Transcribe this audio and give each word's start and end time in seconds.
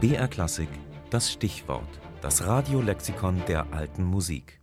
BR 0.00 0.28
Klassik, 0.28 0.70
das 1.10 1.30
Stichwort, 1.30 2.00
das 2.22 2.46
Radiolexikon 2.46 3.42
der 3.46 3.70
alten 3.70 4.02
Musik. 4.02 4.58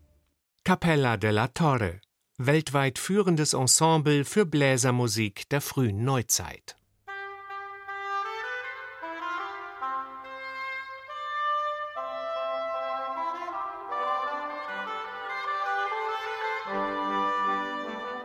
Capella 0.63 1.15
della 1.15 1.49
Torre, 1.49 2.01
weltweit 2.39 2.97
führendes 2.97 3.53
Ensemble 3.53 4.25
für 4.25 4.47
Bläsermusik 4.47 5.47
der 5.49 5.61
frühen 5.61 6.03
Neuzeit. 6.03 6.75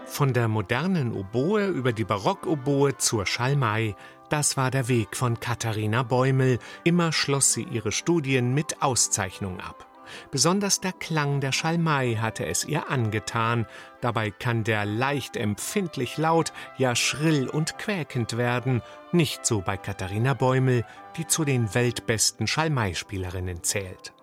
Von 0.06 0.32
der 0.32 0.48
modernen 0.48 1.12
Oboe 1.12 1.66
über 1.66 1.92
die 1.92 2.04
Barockoboe 2.04 2.96
zur 2.96 3.26
Schalmei, 3.26 3.96
das 4.32 4.56
war 4.56 4.70
der 4.70 4.88
Weg 4.88 5.14
von 5.14 5.40
Katharina 5.40 6.02
Bäumel. 6.02 6.58
Immer 6.84 7.12
schloss 7.12 7.52
sie 7.52 7.64
ihre 7.64 7.92
Studien 7.92 8.54
mit 8.54 8.80
Auszeichnung 8.80 9.60
ab. 9.60 9.86
Besonders 10.30 10.80
der 10.80 10.94
Klang 10.94 11.40
der 11.40 11.52
Schalmei 11.52 12.14
hatte 12.14 12.46
es 12.46 12.64
ihr 12.64 12.90
angetan. 12.90 13.66
Dabei 14.00 14.30
kann 14.30 14.64
der 14.64 14.86
leicht 14.86 15.36
empfindlich 15.36 16.16
laut, 16.16 16.54
ja 16.78 16.96
schrill 16.96 17.46
und 17.46 17.76
quäkend 17.76 18.38
werden. 18.38 18.80
Nicht 19.12 19.44
so 19.44 19.60
bei 19.60 19.76
Katharina 19.76 20.32
Bäumel, 20.32 20.86
die 21.18 21.26
zu 21.26 21.44
den 21.44 21.74
weltbesten 21.74 22.46
Schalmeispielerinnen 22.46 23.62
zählt. 23.62 24.14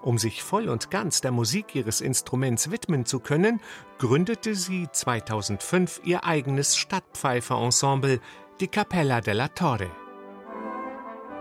Um 0.00 0.16
sich 0.16 0.42
voll 0.42 0.70
und 0.70 0.90
ganz 0.90 1.20
der 1.20 1.30
Musik 1.30 1.74
ihres 1.74 2.00
Instruments 2.00 2.70
widmen 2.70 3.04
zu 3.04 3.20
können, 3.20 3.60
gründete 3.98 4.54
sie 4.54 4.88
2005 4.90 6.00
ihr 6.04 6.24
eigenes 6.24 6.76
Stadtpfeifer-Ensemble, 6.76 8.20
die 8.60 8.68
Capella 8.68 9.20
della 9.20 9.48
Torre. 9.48 9.90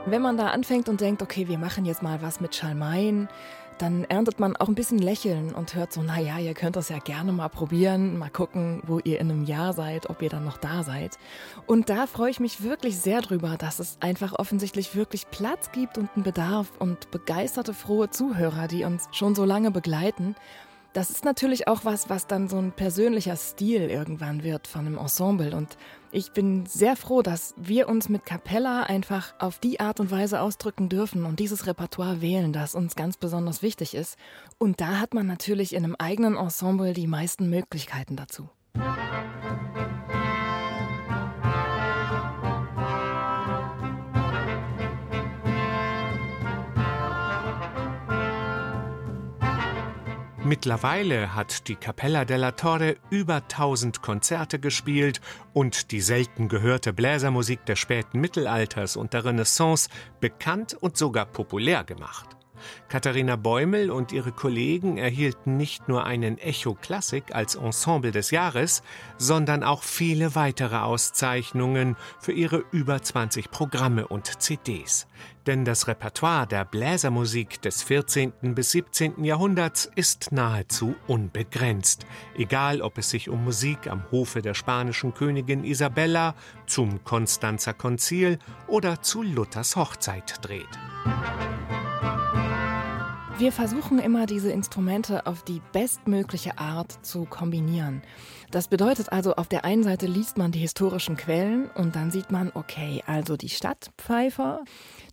Wenn 0.06 0.22
man 0.22 0.38
da 0.38 0.48
anfängt 0.48 0.88
und 0.88 1.02
denkt, 1.02 1.22
okay, 1.22 1.48
wir 1.48 1.58
machen 1.58 1.86
jetzt 1.86 2.04
mal 2.04 2.22
was 2.22 2.40
mit 2.40 2.56
Schalmeien, 2.56 3.28
dann 3.80 4.06
erntet 4.06 4.40
man 4.40 4.56
auch 4.56 4.68
ein 4.68 4.76
bisschen 4.76 5.00
Lächeln 5.00 5.54
und 5.54 5.76
hört 5.76 5.94
so, 5.94 6.02
naja, 6.02 6.40
ihr 6.40 6.54
könnt 6.54 6.76
das 6.76 6.90
ja 6.90 7.00
gerne 7.00 7.32
mal 7.32 7.50
probieren, 7.50 8.18
mal 8.18 8.30
gucken, 8.30 8.82
wo 8.88 9.00
ihr 9.00 9.20
in 9.20 9.30
einem 9.30 9.46
Jahr 9.46 9.74
seid, 9.74 10.10
ob 10.10 10.22
ihr 10.22 10.30
dann 10.30 10.46
noch 10.46 10.58
da 10.58 10.84
seid. 10.84 11.18
Und 11.66 11.90
da 11.90 12.08
freue 12.08 12.32
ich 12.32 12.40
mich 12.40 12.64
wirklich 12.64 12.98
sehr 12.98 13.22
drüber, 13.22 13.58
dass 13.58 13.80
es 13.80 13.98
einfach 14.00 14.34
offensichtlich 14.34 14.96
wirklich 14.96 15.30
Platz 15.30 15.72
gibt 15.72 15.98
und 15.98 16.10
einen 16.16 16.24
Bedarf 16.24 16.72
und 16.80 17.12
begeisterte, 17.12 17.74
frohe 17.74 18.10
Zuhörer, 18.10 18.68
die 18.68 18.84
uns 18.84 19.10
schon 19.12 19.36
so 19.36 19.46
lange 19.46 19.72
begleiten. 19.72 20.36
Das 20.94 21.10
ist 21.10 21.26
natürlich 21.26 21.68
auch 21.68 21.86
was, 21.86 22.10
was 22.10 22.28
dann 22.28 22.48
so 22.48 22.58
ein 22.58 22.72
persönlicher 22.72 23.36
Stil 23.36 23.90
irgendwann 23.90 24.44
wird 24.44 24.68
von 24.68 24.86
einem 24.86 24.98
Ensemble. 24.98 25.56
Und 25.56 25.78
ich 26.12 26.32
bin 26.32 26.66
sehr 26.66 26.96
froh, 26.96 27.22
dass 27.22 27.54
wir 27.58 27.88
uns 27.88 28.10
mit 28.10 28.26
Capella 28.26 28.84
einfach 28.84 29.34
auf 29.40 29.60
die 29.60 29.80
Art 29.80 30.00
und 30.00 30.10
Weise 30.10 30.42
ausdrücken 30.42 30.90
dürfen 30.90 31.26
und 31.26 31.40
dieses 31.40 31.68
Repertoire 31.68 32.22
wählen, 32.22 32.54
das 32.54 32.74
uns 32.74 32.96
ganz 32.96 33.18
besonders 33.18 33.62
wichtig 33.62 33.94
ist. 33.94 34.18
Und 34.58 34.82
da 34.82 35.00
hat 35.00 35.14
man 35.14 35.28
natürlich 35.28 35.74
in 35.74 35.84
einem 35.84 35.96
eigenen 36.00 36.36
Ensemble 36.36 36.94
die 36.94 37.08
meisten 37.08 37.50
Möglichkeiten 37.50 38.16
dazu. 38.16 38.50
Mittlerweile 50.48 51.36
hat 51.36 51.68
die 51.68 51.76
Capella 51.76 52.24
della 52.24 52.54
Torre 52.54 52.96
über 53.10 53.42
1000 53.42 54.02
Konzerte 54.02 54.60
gespielt 54.60 55.20
und 55.52 55.92
die 55.92 56.00
selten 56.00 56.48
gehörte 56.48 56.94
Bläsermusik 56.94 57.66
des 57.66 57.80
späten 57.80 58.22
Mittelalters 58.22 58.96
und 58.96 59.12
der 59.12 59.26
Renaissance 59.26 59.90
bekannt 60.22 60.74
und 60.74 60.96
sogar 60.96 61.26
populär 61.26 61.84
gemacht. 61.84 62.37
Katharina 62.90 63.36
Bäumel 63.36 63.92
und 63.92 64.12
ihre 64.12 64.32
Kollegen 64.32 64.98
erhielten 64.98 65.58
nicht 65.58 65.88
nur 65.88 66.06
einen 66.06 66.38
Echo 66.38 66.74
Klassik 66.74 67.34
als 67.36 67.56
Ensemble 67.56 68.12
des 68.12 68.32
Jahres, 68.32 68.84
sondern 69.18 69.64
auch 69.64 69.84
viele 69.84 70.36
weitere 70.36 70.78
Auszeichnungen 70.78 71.96
für 72.20 72.32
ihre 72.32 72.64
über 72.72 73.02
20 73.02 73.52
Programme 73.52 74.08
und 74.08 74.42
CDs. 74.42 75.08
Denn 75.48 75.64
das 75.64 75.88
Repertoire 75.88 76.46
der 76.46 76.66
Bläsermusik 76.66 77.62
des 77.62 77.82
14. 77.82 78.34
bis 78.54 78.72
17. 78.72 79.24
Jahrhunderts 79.24 79.90
ist 79.96 80.34
nahezu 80.34 80.96
unbegrenzt, 81.08 82.06
egal 82.36 82.82
ob 82.82 82.98
es 82.98 83.10
sich 83.10 83.30
um 83.30 83.46
Musik 83.46 83.88
am 83.88 84.04
Hofe 84.12 84.42
der 84.42 84.54
spanischen 84.54 85.14
Königin 85.14 85.64
Isabella, 85.64 86.36
zum 86.66 87.02
Konstanzer 87.06 87.74
Konzil 87.74 88.40
oder 88.68 89.02
zu 89.02 89.24
Luthers 89.24 89.78
Hochzeit 89.78 90.36
dreht. 90.42 90.68
Wir 93.40 93.52
versuchen 93.52 94.00
immer, 94.00 94.26
diese 94.26 94.52
Instrumente 94.52 95.28
auf 95.28 95.44
die 95.44 95.62
bestmögliche 95.72 96.58
Art 96.58 97.06
zu 97.06 97.26
kombinieren. 97.26 98.02
Das 98.50 98.68
bedeutet 98.68 99.12
also, 99.12 99.36
auf 99.36 99.48
der 99.48 99.64
einen 99.64 99.84
Seite 99.84 100.08
liest 100.08 100.40
man 100.40 100.52
die 100.52 100.58
historischen 100.58 101.18
Quellen 101.18 101.70
und 101.76 101.96
dann 101.96 102.10
sieht 102.10 102.32
man, 102.32 102.52
okay, 102.56 103.04
also 103.06 103.38
die 103.38 103.50
Stadtpfeifer, 103.50 104.64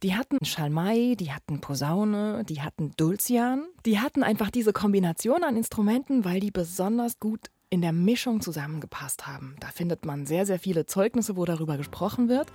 die 0.02 0.14
hatten 0.14 0.42
Schalmei, 0.42 1.16
die 1.20 1.32
hatten 1.32 1.60
Posaune, 1.60 2.44
die 2.44 2.62
hatten 2.62 2.92
Dulcian, 2.96 3.66
die 3.84 4.00
hatten 4.00 4.22
einfach 4.22 4.50
diese 4.50 4.72
Kombination 4.72 5.44
an 5.44 5.58
Instrumenten, 5.58 6.24
weil 6.24 6.40
die 6.40 6.50
besonders 6.50 7.20
gut 7.20 7.50
in 7.74 7.82
der 7.82 7.92
Mischung 7.92 8.40
zusammengepasst 8.40 9.26
haben. 9.26 9.56
Da 9.60 9.66
findet 9.66 10.06
man 10.06 10.26
sehr, 10.26 10.46
sehr 10.46 10.58
viele 10.58 10.86
Zeugnisse, 10.86 11.36
wo 11.36 11.44
darüber 11.44 11.76
gesprochen 11.76 12.28
wird. 12.28 12.46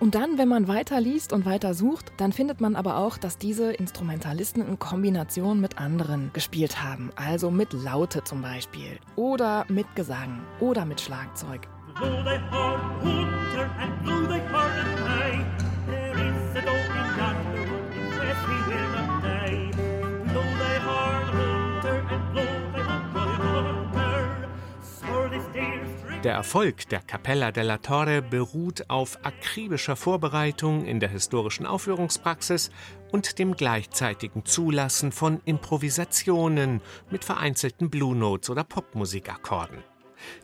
Und 0.00 0.14
dann, 0.14 0.38
wenn 0.38 0.48
man 0.48 0.68
weiter 0.68 1.00
liest 1.00 1.32
und 1.32 1.44
weiter 1.44 1.74
sucht, 1.74 2.12
dann 2.16 2.32
findet 2.32 2.60
man 2.60 2.76
aber 2.76 2.96
auch, 2.96 3.18
dass 3.18 3.36
diese 3.38 3.72
Instrumentalisten 3.72 4.66
in 4.66 4.78
Kombination 4.78 5.60
mit 5.60 5.78
anderen 5.78 6.30
gespielt 6.32 6.82
haben. 6.82 7.10
Also 7.16 7.50
mit 7.50 7.72
Laute 7.72 8.22
zum 8.22 8.40
Beispiel. 8.40 8.98
Oder 9.16 9.66
mit 9.68 9.94
Gesang. 9.96 10.40
Oder 10.60 10.84
mit 10.84 11.00
Schlagzeug. 11.00 11.68
Blow 11.96 12.22
they 12.22 12.38
hard, 12.50 13.04
winter 13.04 13.68
and 13.80 14.02
blow 14.04 14.26
they 14.28 14.40
hard 14.52 14.78
and. 14.78 15.67
Der 26.24 26.34
Erfolg 26.34 26.88
der 26.88 27.00
Capella 27.00 27.52
della 27.52 27.78
Torre 27.78 28.22
beruht 28.22 28.90
auf 28.90 29.24
akribischer 29.24 29.94
Vorbereitung 29.94 30.84
in 30.84 30.98
der 30.98 31.10
historischen 31.10 31.64
Aufführungspraxis 31.64 32.72
und 33.12 33.38
dem 33.38 33.54
gleichzeitigen 33.54 34.44
Zulassen 34.44 35.12
von 35.12 35.40
Improvisationen 35.44 36.80
mit 37.08 37.24
vereinzelten 37.24 37.88
Blue 37.88 38.16
Notes 38.16 38.50
oder 38.50 38.64
Popmusikakkorden. 38.64 39.78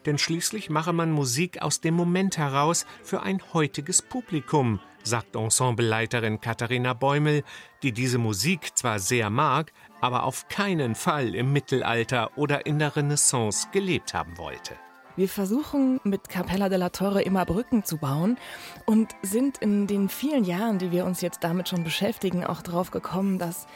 Denn 0.07 0.17
schließlich 0.17 0.71
mache 0.71 0.93
man 0.93 1.11
Musik 1.11 1.61
aus 1.61 1.81
dem 1.81 1.95
Moment 1.95 2.39
heraus 2.39 2.87
für 3.03 3.23
ein 3.23 3.41
heutiges 3.53 4.01
Publikum, 4.01 4.79
sagt 5.03 5.35
Ensembleleiterin 5.35 6.41
Katharina 6.41 6.93
Bäumel, 6.93 7.43
die 7.83 7.91
diese 7.91 8.19
Musik 8.19 8.77
zwar 8.77 9.01
sehr 9.01 9.29
mag, 9.29 9.73
aber 10.01 10.23
auf 10.23 10.47
keinen 10.47 10.95
Fall 10.95 11.35
im 11.35 11.53
Mittelalter 11.53 12.39
oder 12.39 12.65
in 12.65 12.79
der 12.79 12.95
Renaissance 12.95 13.67
gelebt 13.73 14.15
haben 14.15 14.39
wollte. 14.39 14.77
Wir 15.17 15.29
versuchen 15.29 16.01
mit 16.03 16.29
Capella 16.29 16.69
della 16.69 16.89
Torre 16.89 17.23
immer 17.23 17.45
Brücken 17.45 17.85
zu 17.85 17.99
bauen 17.99 18.37
und 18.85 19.15
sind 19.23 19.59
in 19.59 19.87
den 19.87 20.09
vielen 20.09 20.45
Jahren, 20.45 20.79
die 20.79 20.91
wir 20.91 21.05
uns 21.05 21.21
jetzt 21.21 21.45
damit 21.45 21.69
schon 21.69 21.85
beschäftigen, 21.85 22.45
auch 22.45 22.63
drauf 22.63 22.91
gekommen, 22.91 23.39
dass 23.39 23.69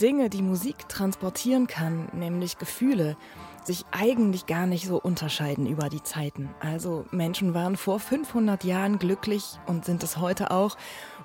Dinge, 0.00 0.28
die 0.28 0.42
Musik 0.42 0.88
transportieren 0.88 1.66
kann, 1.66 2.08
nämlich 2.12 2.58
Gefühle, 2.58 3.16
sich 3.64 3.84
eigentlich 3.92 4.46
gar 4.46 4.66
nicht 4.66 4.86
so 4.86 5.00
unterscheiden 5.00 5.66
über 5.66 5.88
die 5.88 6.02
Zeiten. 6.02 6.50
Also 6.60 7.04
Menschen 7.10 7.54
waren 7.54 7.76
vor 7.76 8.00
500 8.00 8.64
Jahren 8.64 8.98
glücklich 8.98 9.58
und 9.66 9.84
sind 9.84 10.02
es 10.02 10.16
heute 10.16 10.50
auch. 10.50 10.76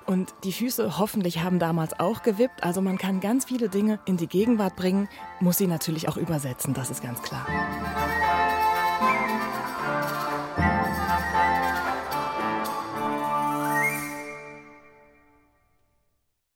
Und 0.06 0.34
die 0.44 0.52
Füße 0.52 0.98
hoffentlich 0.98 1.42
haben 1.42 1.58
damals 1.58 1.98
auch 1.98 2.22
gewippt. 2.22 2.62
Also 2.62 2.80
man 2.80 2.96
kann 2.96 3.20
ganz 3.20 3.44
viele 3.44 3.68
Dinge 3.68 3.98
in 4.06 4.16
die 4.16 4.28
Gegenwart 4.28 4.76
bringen, 4.76 5.08
muss 5.40 5.58
sie 5.58 5.66
natürlich 5.66 6.08
auch 6.08 6.16
übersetzen, 6.16 6.74
das 6.74 6.90
ist 6.90 7.02
ganz 7.02 7.20
klar. 7.22 7.46